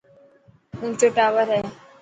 اونچو 0.81 1.07
ٽاور 1.15 1.47
هي. 1.53 1.61